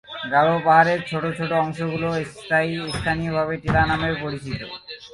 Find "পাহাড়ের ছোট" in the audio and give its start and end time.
0.65-1.23